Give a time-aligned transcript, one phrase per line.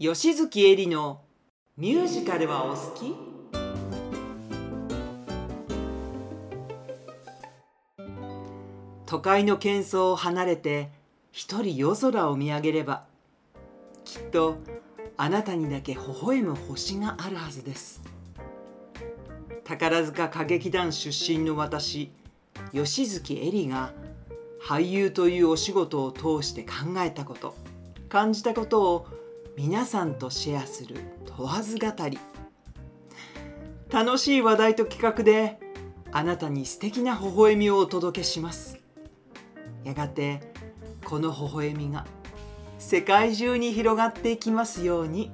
[0.00, 1.22] 吉月恵里の
[1.76, 3.16] ミュージカルはお好き？
[9.06, 10.92] 都会の喧騒を離れて
[11.32, 13.06] 一人夜空を見上げれば
[14.04, 14.58] きっと
[15.16, 18.00] あなたにだけ微笑む星があるはずです。
[19.64, 22.12] 宝塚歌劇団出身の私
[22.72, 23.90] 吉月恵里が
[24.62, 27.56] 俳優というお仕事を通して考えたこと
[28.08, 29.17] 感じたことを
[29.58, 30.94] 皆さんとシェアする
[31.36, 32.16] 問わず語り
[33.90, 35.58] 楽しい話題と企画で
[36.12, 38.78] あなたに素敵な微笑みをお届けします
[39.82, 40.52] やがて
[41.04, 42.06] この微笑みが
[42.78, 45.32] 世界中に広がっていきますように。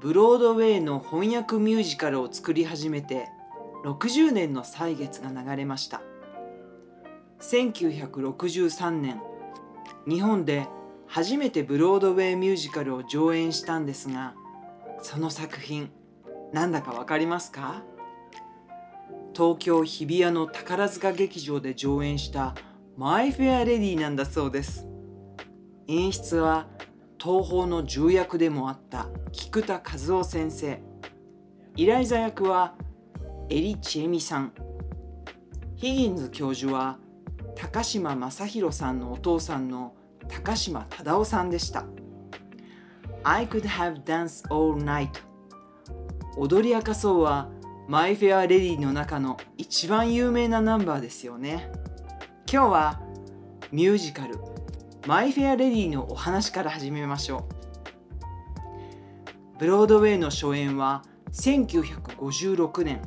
[0.00, 3.28] ブロードウェイの翻訳ミュージカルを作り始めて
[3.84, 6.00] 60年の歳月が流れました。
[7.40, 9.20] 1963年
[10.08, 10.66] 日本で
[11.06, 14.34] 初めてブロードウェイミュージカルを上演したんですが
[15.02, 15.90] その作品
[16.54, 17.82] なんだかわかりますか？
[19.34, 22.54] 東京日比谷の宝塚劇場で上演した
[22.96, 24.86] マイ・フェア・レディなんだそうです。
[25.88, 26.68] 演出は
[27.22, 29.80] 東宝の重役でもあった菊田和
[30.20, 30.80] 夫先生。
[31.76, 32.74] イライザ役は
[33.50, 34.52] エリ・チエミさん。
[35.76, 36.98] ヒギンズ教授は
[37.56, 39.94] 高島正宏さんのお父さんの
[40.28, 41.84] 高島忠夫さんでした。
[43.22, 45.10] I could have danced all night.
[46.38, 47.50] 踊り明かそうは
[47.86, 51.70] マイ・フェア・レディの中の一番有名なナンバーですよね。
[52.50, 53.00] 今日は
[53.72, 54.38] ミュージカル。
[55.06, 57.44] マイ・フェア・レディのお話から始めましょう。
[59.58, 63.00] ブロードウェイの初演は1956年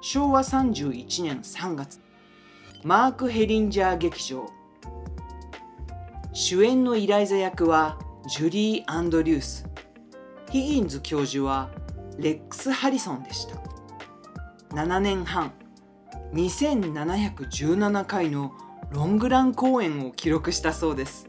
[0.00, 2.00] 昭和31年3月。
[2.82, 4.46] マーク・ヘリンジャー劇場。
[6.32, 7.98] 主演のイライザ役は
[8.28, 9.68] ジュリー・アンドリュース。
[10.50, 11.70] ヒギンズ教授は
[12.18, 13.56] レックス・ハリソンでした。
[14.74, 15.52] 7年半。
[16.32, 18.52] 2717回の
[18.90, 21.27] ロングラン公演を記録したそうです。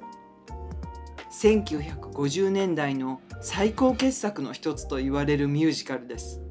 [1.31, 6.41] 1950年代の最高傑作の一つと言われるミュージカルです。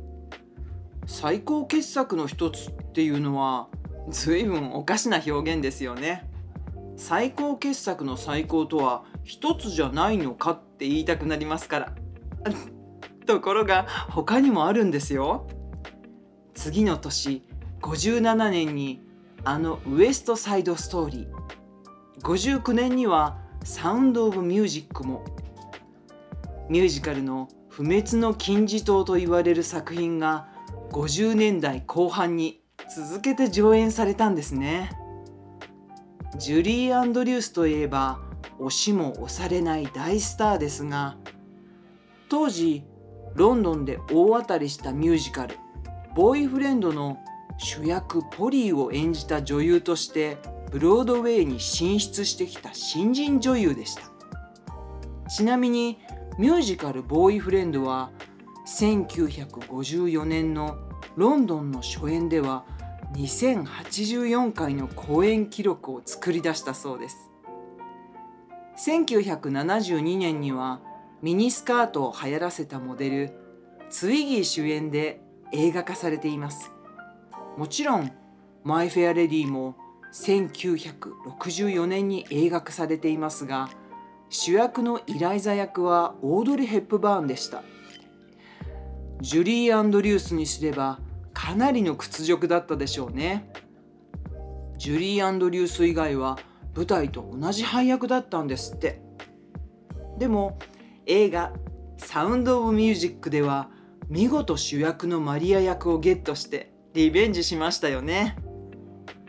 [1.07, 3.69] 最高傑作の一つっていうのは
[4.11, 6.29] 随分おかしな表現ですよね。
[6.97, 11.93] 最高傑作の最高とは一つじゃないのかって言いたくなりますから。
[13.27, 15.47] ところが他にもあるんですよ。
[16.55, 17.43] 次の年
[17.83, 19.03] 57年に
[19.45, 22.23] あのウエストサイドストーリー。
[22.23, 25.25] 59年にはサウンド・オブ・ミュージックも
[26.69, 30.49] ミュージカルの不滅の金字塔と言われる作品が
[30.91, 32.61] 50年代後半に
[32.95, 34.91] 続けて上演されたんですね。
[36.37, 38.21] ジュリー・アンドリュースといえば
[38.59, 41.17] 押しも押されない大スターですが
[42.29, 42.85] 当時
[43.35, 45.57] ロンドンで大当たりしたミュージカル
[46.15, 47.19] 「ボーイフレンド」の
[47.57, 50.39] 主役ポリーを演じた女優として
[50.71, 54.03] ブロードウェイに進出してきた新人女優でした。
[55.29, 55.99] ちなみに
[56.39, 58.11] ミュージカル「ボーイフレンド」は
[58.67, 60.77] 1954年の
[61.17, 62.65] ロンドンの初演では
[63.15, 67.31] 2084回の公演記録を作り出したそうです。
[68.77, 70.81] 1972年には
[71.23, 73.33] ミニスカートを流行らせたモデル
[73.91, 75.21] ツイギー主演で
[75.53, 76.71] 映画化されています。
[77.57, 78.13] もちろん
[78.63, 79.77] マイ・フェア・レディも
[80.13, 83.69] 1964年に映画化されていますが
[84.31, 87.63] 主役のイライザ役はオードリー・ヘップバーンでした。
[89.21, 91.01] ジュリー・アンドリュースにすれば
[91.33, 93.51] かなりの屈辱だったでしょうね。
[94.77, 96.39] ジュリー・アンドリュース以外は
[96.77, 99.01] 舞台と同じ配役だったんですって。
[100.19, 100.59] でも
[101.07, 101.53] 映画
[101.97, 103.71] 「サウンド・オブ・ミュージック」では
[104.09, 108.37] 見事主役のマリア役をゲットしてリベンジしましたよね。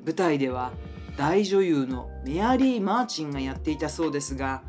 [0.05, 0.71] 舞台では
[1.17, 4.63] 大女優のメアリー・マーチンがやっていたそうですが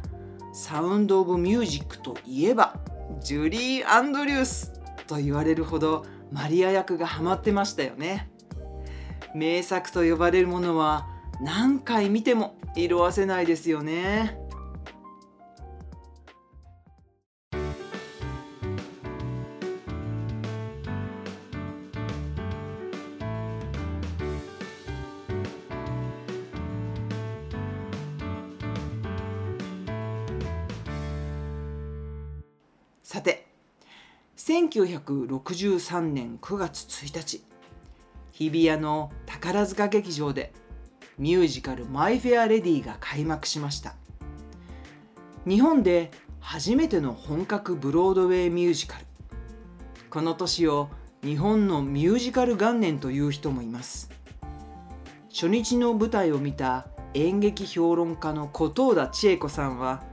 [0.53, 2.77] サウンド・オブ・ミュージックといえば
[3.21, 4.73] ジュリー・アンドリュース
[5.07, 8.31] と言われるほどマリア役がハマってましたよね。
[9.35, 11.07] 名作と呼ばれるものは
[11.41, 14.40] 何回見ても色あせないですよね。
[33.13, 33.45] さて
[34.37, 37.43] 1963年9月1日
[38.31, 40.53] 日比谷の宝塚劇場で
[41.19, 43.97] ミュージカル「マイ・フェア・レディ」が開幕しました。
[45.45, 49.07] 日本で初めての本格ブロードウェイミュージカル。
[50.09, 50.89] この年を
[51.25, 54.09] 日本のミュージカル元年という人もいます。
[55.31, 60.05] 初日の舞台を見た演劇評論家の小藤田千恵子さんは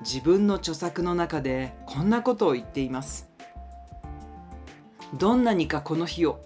[0.00, 3.28] 自分の著作の中でこんなことを言っています。
[5.14, 6.40] どんなにかこの日を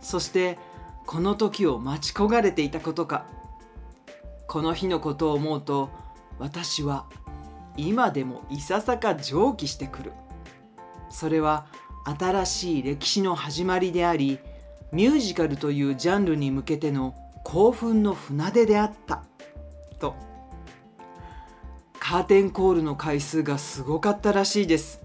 [0.00, 0.58] そして
[1.06, 3.26] この時を待ち焦がれていたことか
[4.46, 5.90] この日のことを思うと
[6.38, 7.06] 私は
[7.76, 10.12] 今でもいささか蒸気してくる。
[11.08, 11.66] それは
[12.18, 14.38] 新しい歴史の始まりであり
[14.92, 17.14] ミュージカルというジャンルに向けての
[17.44, 19.24] 興奮の船出であった。
[19.98, 20.31] と。
[22.04, 25.00] カーテンコールの回数がすごかったらしいです。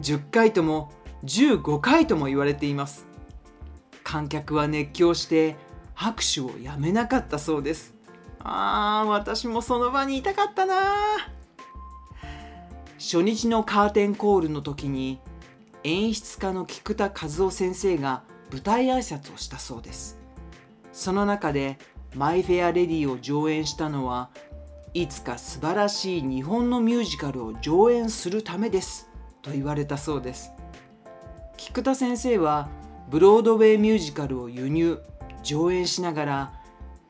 [0.00, 0.90] 10回とも
[1.22, 3.06] 15回とも言われています。
[4.02, 5.54] 観客は熱狂して
[5.94, 7.94] 拍手をやめなかったそうです。
[8.40, 10.74] あー私もその場にいたかったな
[12.98, 15.20] 初日のカーテンコールの時に
[15.84, 20.18] 演出家の菊田和夫先生が舞台挨拶をしたそうです。
[20.92, 21.78] その中で
[22.16, 24.30] 「マイ・フェア・レディ」を上演したのは
[24.94, 29.10] いつか素晴らしい日本のミュージカルを上演するためです
[29.42, 30.52] と言われたそうです。
[31.56, 32.68] 菊田先生は
[33.10, 35.00] ブロードウェイミュージカルを輸入
[35.42, 36.52] 上演しながら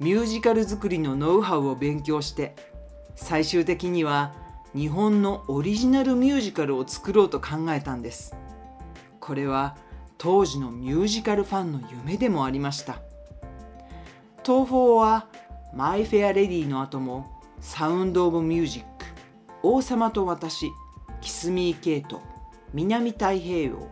[0.01, 2.57] ミュージカル作りのノウハウを勉強して
[3.17, 4.35] 最終的には
[4.75, 8.35] 日本のオリジナルミュージカルを作ろうと考えたんです。
[9.21, 9.77] これは
[10.17, 13.03] 当時のミュージカルファンの夢でもありました。
[14.43, 15.27] 東宝は
[15.75, 17.34] マイ・フェア・レディの後も
[17.67, 19.07] サウンド・オブ・ミュージック。
[19.63, 20.71] 王様と私
[21.23, 22.21] キスミー・ケイト
[22.75, 23.89] 南太平洋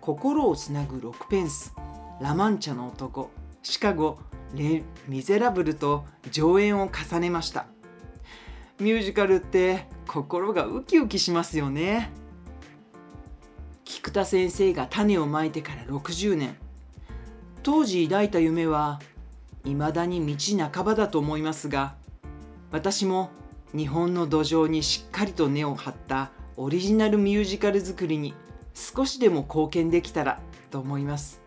[0.00, 1.72] 心をつなぐ6ペンス。
[2.20, 3.30] ラ・マンチャの男。
[3.62, 4.18] シカゴ
[4.54, 7.66] レ・ミゼラブルと上演を重ねました。
[8.80, 12.10] ミュージカルって心がウキウキしますよね。
[13.84, 16.56] 菊田先生が種をまいてから60年。
[17.62, 19.00] 当時抱いた夢は
[19.64, 22.01] 未だに道半ばだと思いますが
[22.72, 23.30] 私も
[23.76, 28.34] 日本の土壌にしっかりと根を張ったオリジナルミュージカル作りに
[28.72, 30.40] 少しでも貢献できたら
[30.70, 31.42] と思います。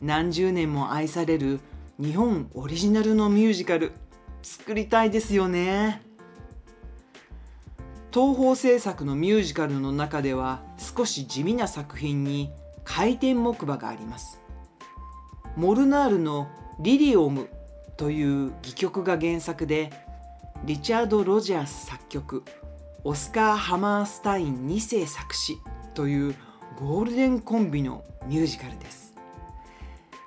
[0.00, 1.60] 何十年も愛される
[1.98, 3.92] 日本オリジナルのミュージカル
[4.42, 6.02] 作りたいですよね。
[8.10, 12.50] 東宝制作のミュージカルの中では少し地味な作品に
[12.82, 14.40] 回転木馬があります。
[15.54, 16.48] モルナールの
[16.80, 17.50] 「リリオム」
[17.98, 19.92] という戯曲が原作で
[20.64, 22.44] リチャード・ロジャース作曲
[23.02, 25.58] オスカー・ハマースタイン2世作詞
[25.94, 26.34] という
[26.78, 29.14] ゴールデンコンビのミュージカルです。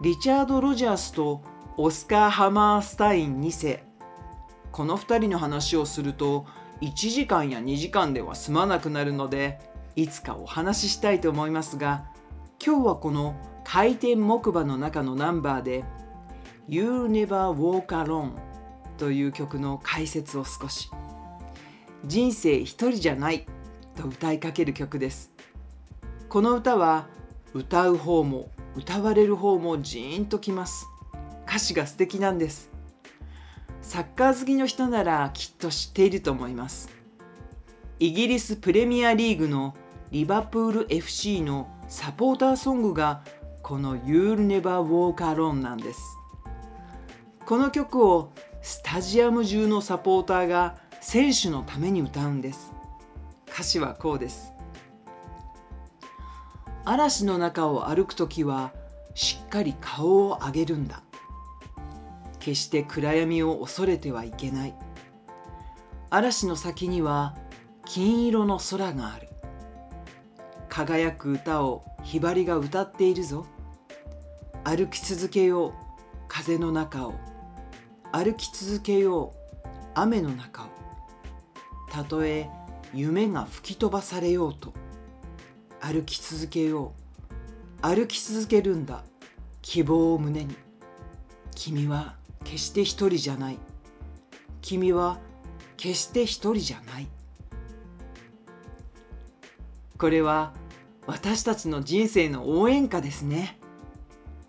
[0.01, 1.43] リチャード・ロジャースと
[1.77, 3.83] オスカー・ハマースタイン2世
[4.71, 6.47] この2人の話をすると
[6.81, 9.59] 1時間や2時間では済まなくなるので
[9.95, 12.05] いつかお話ししたいと思いますが
[12.63, 15.85] 今日はこの回転木馬の中のナンバーで
[16.67, 18.52] You Never Walk Alone
[19.03, 20.89] という曲の解説を少し。
[22.05, 23.45] 人生一人じゃない。
[23.97, 25.33] と歌いかける曲です。
[26.29, 27.09] この歌は
[27.53, 30.87] 歌う方も歌われる方もジーンときます。
[31.45, 32.71] 歌詞が素敵なんです。
[33.81, 36.89] サッカー好きの人ならきっと知っていると思います。
[37.99, 39.75] イギリスプレミアリーグの
[40.11, 43.21] リバプール FC のサポーターソングが
[43.63, 45.99] この You'll Never Walk Alone なんです。
[47.45, 48.31] この曲を
[48.63, 52.71] スタジアム中のサポーターが選手のために歌うんです。
[53.45, 54.53] 歌詞はこうです。
[56.85, 58.71] 嵐の中を歩く時は
[59.15, 61.03] しっかり顔を上げるんだ。
[62.39, 64.75] 決して暗闇を恐れてはいけない。
[66.09, 67.35] 嵐の先には
[67.83, 69.27] 金色の空がある。
[70.69, 73.45] 輝く歌をひばりが歌っているぞ。
[74.63, 75.73] 歩き続けよう
[76.29, 77.32] 風の中を。
[78.15, 79.57] 歩き続けよう。
[79.95, 80.67] 雨の中を。
[81.91, 82.47] たとえ
[82.93, 84.71] 夢が吹き飛ばされようと。
[85.81, 86.93] 歩き続けよ
[87.81, 87.81] う。
[87.81, 89.03] 歩き続けるんだ。
[89.63, 90.55] 希望を胸に。
[91.55, 93.57] 君は決して一人じゃない。
[94.61, 95.17] 君は
[95.75, 97.07] 決して一人じゃない。
[99.97, 100.53] これは
[101.07, 103.57] 私たちの人生の応援歌ですね。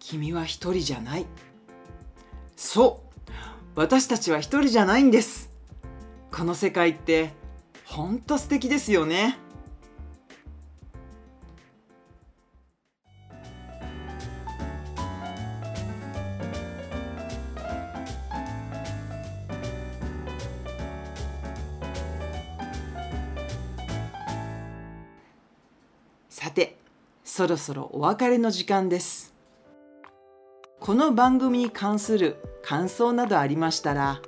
[0.01, 1.25] 君は一人じゃない。
[2.57, 3.05] そう。
[3.77, 5.51] 私たちは一人じゃないんです。
[6.31, 7.33] この世界って
[7.85, 9.37] ほんと素敵ですよね。
[26.31, 26.77] さて
[27.25, 29.34] そろそろお別れの時間です。
[30.85, 34.21] この番組に関する感想などありましたら